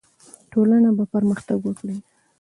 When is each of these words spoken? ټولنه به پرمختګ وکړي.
ټولنه 0.51 0.89
به 0.97 1.03
پرمختګ 1.13 1.57
وکړي. 1.63 1.97